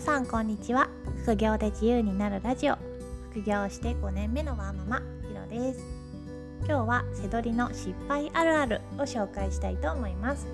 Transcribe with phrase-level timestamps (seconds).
[0.00, 0.88] さんこんにちは。
[1.24, 2.78] 副業で自由になるラジオ。
[3.32, 5.84] 副業して5年目のワーママひろです。
[6.60, 10.46] 今日は背取りの失敗あるあるを紹介したいと思います。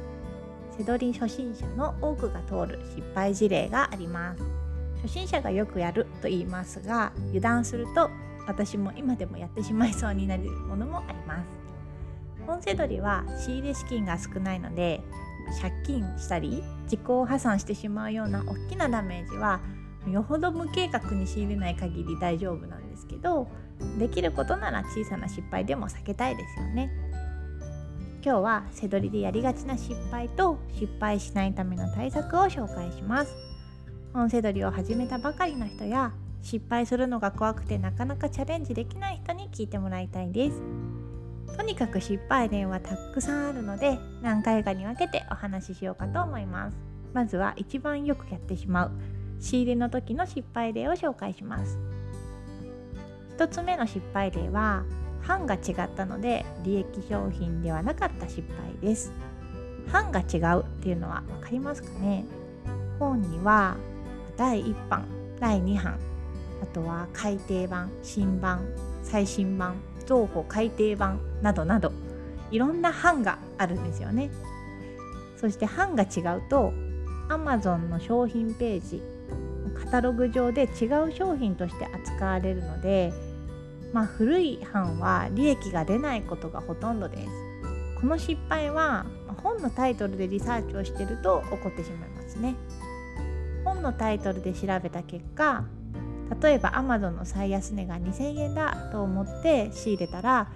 [0.76, 4.42] 背取り初心者の多くが通る失敗事例があります。
[5.02, 8.10] 初心者がよくやると言いますが油断すると
[8.48, 11.46] 私も今でもやってしまいそうになるものもあります。
[12.48, 15.02] 本背取りは仕入れ資金が少ないので
[15.60, 19.60] 借金したり自己破産してしまうような大きなダメージは
[20.10, 23.48] よほど無計画に仕入れない限り大丈夫なんですけど
[23.98, 26.90] できることなら小さな失敗でも避けたいですよね。
[28.24, 33.32] 今日は背取りでやりがちな失敗と失敗しないための対策を紹介します。
[34.12, 40.62] 本背取りを始めたばかりの人や失敗するのが怖くてなかなかチャレンジできない人に聞いてもらいたいです。
[41.56, 46.76] とにかく失敗例はたくさんあるので何回かに分けてお話ししようかと思います。
[47.12, 48.90] まずは一番よくやってしまう。
[49.40, 51.78] 仕入れの時の失敗例を紹介します。
[53.38, 54.84] 1つ目の失敗例は
[55.26, 59.12] 版が違ったので利益商品ではなかった失敗です。
[59.92, 62.24] 版が違うっていうのは分かりますかね？
[62.98, 63.76] 本には
[64.36, 65.06] 第1版
[65.38, 65.98] 第2版
[66.62, 68.66] あとは改訂版新版
[69.02, 69.76] 最新版
[70.06, 71.92] 増補改訂版などなど
[72.50, 74.30] いろんな版があるんですよね。
[75.36, 76.72] そして版が違うと
[77.28, 79.02] Amazon の商品ページ
[79.78, 83.12] カタログ上で違う商品として扱われるので、
[83.92, 87.28] まあ、古い版は利益が出ないことがほとんどです。
[88.00, 89.06] この失敗は
[89.42, 92.54] 本のタイトルでリサーチをしてると起こってしまいますね。
[93.64, 95.64] 本のタイトルで調べた結果
[96.42, 100.48] 例えば Amazon の最安値が2000円だと思って仕入れたら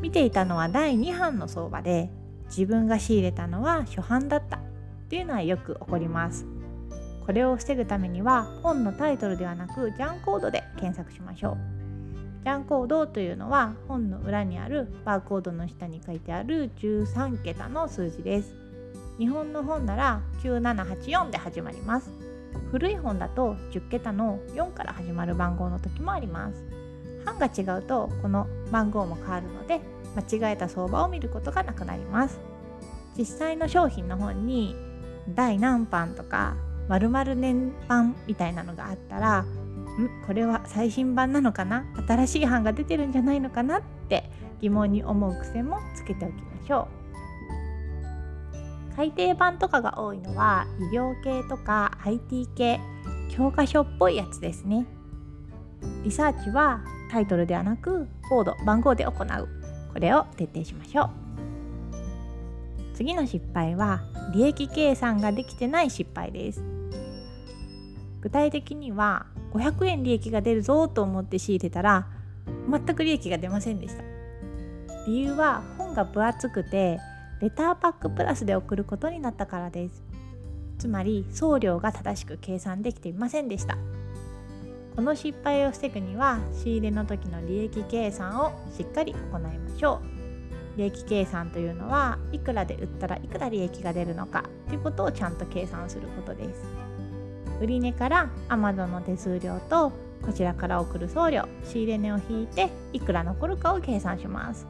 [0.00, 2.10] 見ていたのは第2版の相場で
[2.46, 4.58] 自分が仕入れたのは初版だった。
[4.58, 4.60] っ
[5.10, 6.46] ていうのはよく起こります。
[7.26, 11.56] これを防ぐためには本のタイトルではなくジャンコードで検索しましょう。
[12.44, 18.54] ジャンコードというのは本の裏にあるバーコードの下に書いてある13桁の数字です。
[19.18, 22.29] 日本の本なら9784で始まります。
[22.70, 26.64] 古い本だと10桁の4から始まる番号の時もあります。
[27.24, 29.80] 版が違うとこの番号も変わるので
[30.16, 32.38] 間違えた相場を見ることがなくなります。
[33.18, 34.76] 実際の商品の本に
[35.28, 36.56] 第何版とか
[36.88, 39.46] 〇〇年版みたいなのがあったらん？
[40.26, 41.84] これは最新版なのかな？
[42.06, 43.78] 新しい版が出てるんじゃないのかな？
[43.78, 44.30] って
[44.60, 46.99] 疑問に思う癖もつけておきましょう。
[49.00, 52.78] 改訂版とかが多いのは医療系とか IT 系
[53.30, 54.86] 教科書っぽいやつですね。
[56.04, 59.48] リサーチはタイトルではなくコード番号で行う。
[59.94, 61.10] これを徹底しましょう。
[62.92, 64.02] 次の失敗は
[64.34, 66.62] 利益計算ができてない失敗です。
[68.20, 69.24] 具体的には
[69.54, 72.06] 500円利益が出るぞと思って仕入れたら
[72.70, 74.02] 全く利益が出ませんでした。
[75.06, 77.00] 理由は本が分厚くて
[77.40, 80.02] レターパックプラスで送ることになったからです。
[80.78, 83.78] つまり送料が正しく計算できていませんでした。
[84.94, 90.00] この失敗を防ぐには仕入れの時の利益計算をしっかり行いましょ
[90.76, 90.78] う。
[90.78, 96.62] 利益計算というのはいくらで売ったらいくら利益が出るのかということをちゃんと計算することです。
[97.60, 99.92] 売値から Amazon の手数料と
[100.22, 104.66] こちらから送る送料仕入れ値を引いていくら残るかを計算します。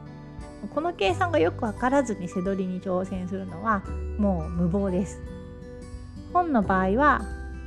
[0.67, 3.83] この計算がよく分からずに背取りに挑戦するのは
[4.17, 5.19] もう無謀です。
[6.33, 7.21] 本の場合は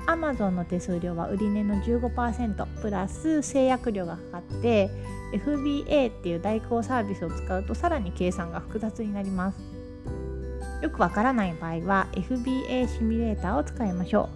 [0.07, 4.91] Amazon の手数料は売値の15%プラス制約料がかかって
[5.33, 9.59] FBA っていう代行サービスを使うとさらに計算が複雑になります。
[10.83, 14.29] よくわからない場合は FBA シミュレーターを使いましょ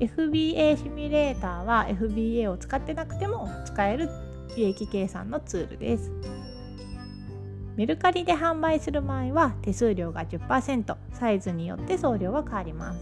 [0.00, 0.04] う。
[0.04, 4.08] FBA シミュレーターは FBA を使ってなくても使える
[4.56, 6.10] 利益計算のツールです。
[7.76, 13.00] メルカリで販売する場合は手数料が10%サイズによって送料は変わります。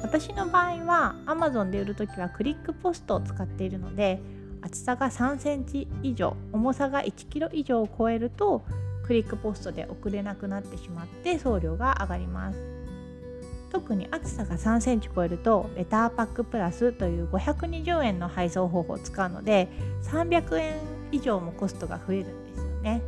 [0.00, 4.20] 私の場合は Amazon で売るときはクリックポストを使っているので
[4.60, 8.64] 厚さが3センチ以上重さが1キロ以上を超えると
[9.04, 12.58] クリックポストで送れなくなってしまって送料が上がります。
[13.70, 19.68] 特に厚さが3センチ超えるとレターパックプラスという520円の配送方法を使うので
[20.02, 20.74] 300円
[21.10, 23.02] 以上もコストが増えるんですよね。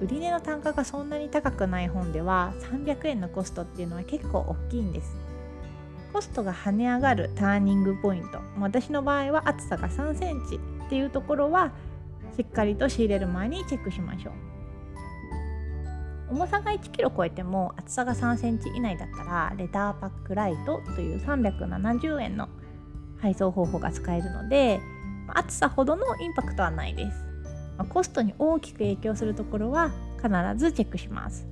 [0.00, 5.16] 売値の単価がそんなに高くない本では300円のコストっていうのは結構大きいんです。
[6.12, 8.40] コストが跳ね上がるターニングポイント。
[8.60, 11.72] 私の場合は厚さが3センチっていうところは
[12.36, 14.34] しっかりと仕入れる前にチェックしましょう。
[16.30, 22.48] 重さが 1kg 超えても厚さが3センチ以内だったらレターパックライトという370円の
[23.20, 24.80] 配送方法が使えるので
[25.28, 27.24] 暑さほどのインパクトはないです、
[27.76, 31.46] まあ、コストに大きく影響するところは必ずチェックします。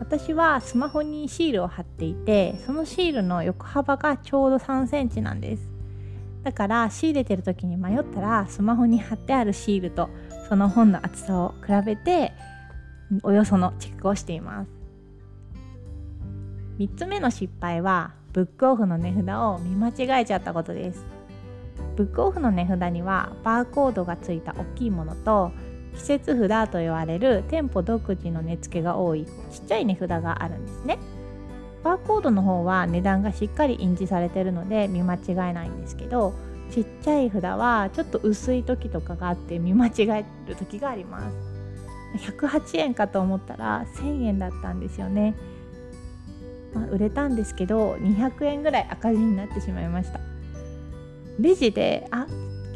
[0.00, 5.70] 私はスマホにシールを貼っていてそのシールの横幅がちょうど3センチなんです。
[6.42, 10.10] だから仕入れてる時に迷ったらスマホに貼ってあるシールと
[10.48, 12.32] その本の厚さを比べて
[13.22, 14.70] およそのチェックをしています。
[16.78, 21.13] 3つ目の失敗はブックオフの値札を見間違えちゃったことです。
[21.96, 25.52] ブックオフの値札にはバーコードがついた大きいものと
[25.94, 30.98] 季節札と言われる店舗独自の値付けが多いちっちゃい値札があるんですね。
[31.84, 36.34] バーコードの方は値段がしっかり印字されてるので見間違えないんですけど
[36.70, 41.36] ちっちゃい札はちょっと薄い時とかがあって見間違える時があります。
[42.16, 45.34] 108円かと思ったら1000円だったんですよね。
[46.72, 50.33] まあ、売れたんですけど200円ぐらい赤字になってしまいました。
[51.38, 52.26] レジであ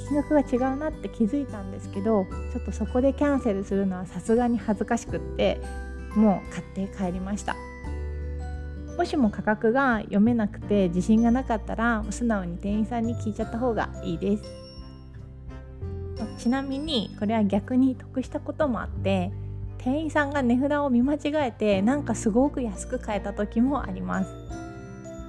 [0.08, 5.60] 金額が違うなって気づいたんですけどちょっとそこでキャンセルするのはさすがに恥ずかしくって
[6.14, 7.54] もう買って帰りました。
[8.96, 14.42] もしも価格が読めなくて自信がなかったら素直に店員さんに聞いちゃった方がいいです。
[16.36, 19.30] ちなみにこれは逆に得したこともあって
[19.78, 24.30] 店員さんが値札を見間違えてなんかすごく安く買えた時もあります。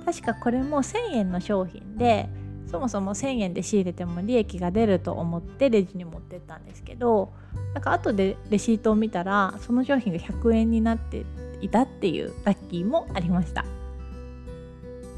[0.03, 2.27] 確かこれも1000円の商品で
[2.69, 7.33] そもそも1000円で仕入れても利益が出ると思ってレジに持ってったんですけど
[7.73, 11.25] なんか後でレシートを見たらその商品が100円になって
[11.61, 13.65] いたっていうラッキーもありました。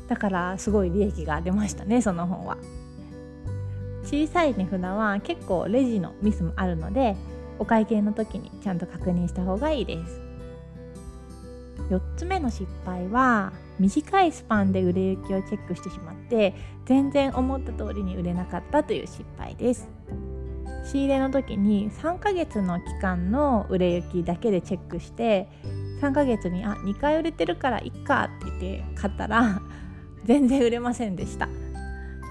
[0.08, 2.58] だからすごい利益が出ましたねその本は。
[4.04, 7.16] 小さい値札は結構レジのミスもあるので
[7.60, 10.22] お会計の時にちゃんと確認した方がいいです。
[11.90, 16.54] 4つ目の失敗は短いスパンで売れ行きをチェックしてしまって
[16.86, 19.90] 全然思った通りに売れなかったという失敗です。
[20.86, 25.48] 仕入れの時に3ヶ月の期間の売れ行きだけでチェックして
[26.02, 29.62] 3ヶ月にあ2回売れてるからいっかって言って買ったら
[30.26, 31.50] 全然売れませんでした。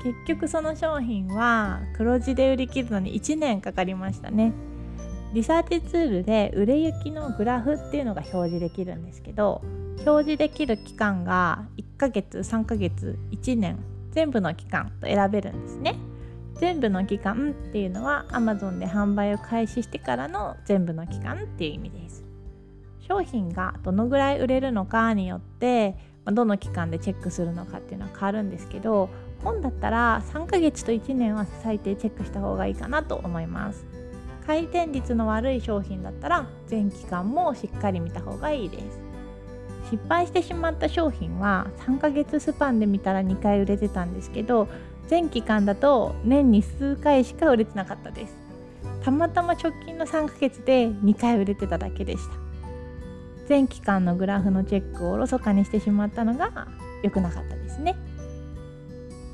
[0.03, 4.53] 結局その商品は黒字で売り切るのに1年かかりましたね。
[5.33, 9.63] リサーチツールで売れ行きのグラフっていうのが表示できるんですけど
[10.07, 13.79] 表示できる期間が1ヶ月3ヶ月1年
[14.13, 15.97] 全部の期間と選べるんですね。
[16.55, 22.25] 全部の期間っていうのは Amazon で販売を開始してからの全部の期間っていう意味です。
[23.01, 25.97] 商品がどのぐらい売れるのかによって
[26.27, 29.09] どの期間でチェックするのかっていうのは変わるんですけど
[29.43, 33.85] 本だったら3ヶ月と1年は最低チェックした方がいいかなと思います。
[34.47, 39.10] 回転率の悪い商品だったら全期間もしっかり見た方がいいです。
[39.91, 44.69] 失敗してしまった商品は3ヶ月スパンで見たら2回売れてたんですけど
[45.09, 48.35] 全期間だと年に数回しか売れてなかったです。
[49.03, 52.35] たまたま直近の3ヶ月で2回売れてただけでした。
[53.49, 56.69] 全期間のグラフのチェックをおろそかにしてしまったのが
[57.03, 57.97] 良くなかったですね。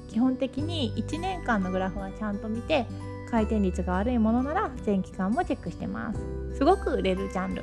[0.08, 2.86] 基本的に1年間のグラフはちゃんと見て
[3.30, 6.20] 回転率が悪いものなら全期間もチェックしてます。
[6.56, 7.62] すごく売れるジャンル。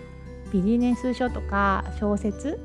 [0.52, 2.60] ビジネス書とか小説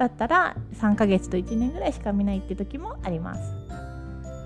[0.00, 3.40] だったら3ヶ月と1年ぐらいしか見ないって時もあります。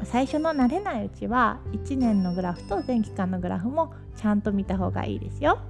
[0.03, 5.61] 最初の慣れないうちは1年のグラフと全期間のグラフもちゃんと見た方がいいですよ。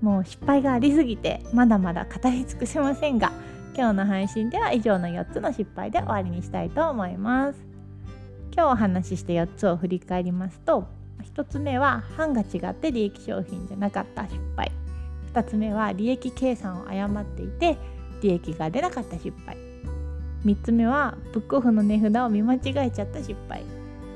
[0.00, 3.30] もう失敗がありすぎてまだまだ語り尽くせませんが
[3.76, 7.60] 今日の配信では以上の4つの失敗で終わりにしたいと思います。
[8.54, 10.88] 今日お話しして4つを振り返りますと
[11.36, 14.72] 1つ目は版が違って利益商品じゃなかった失敗。
[15.34, 19.56] 2つ目は利益計算を誤っていて利益が出なかった失敗
[20.44, 23.64] 3つ目はブックオフの値札を見間違えちゃった失敗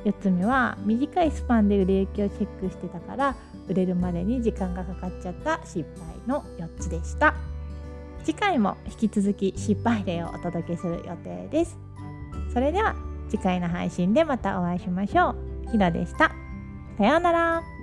[0.04, 3.36] 4つ目は短いスパンで売れ行きをチェックしてたから
[3.68, 7.34] 売れるまでに時間がかかっちゃった失敗の4つでした
[8.24, 11.78] 次回も引き続き失敗例をお届けする予定です
[12.52, 12.94] それでは
[13.34, 15.30] 次回の配信でまたお会いしましょ
[15.66, 15.70] う。
[15.72, 16.30] ひろでした。
[16.98, 17.73] さようなら。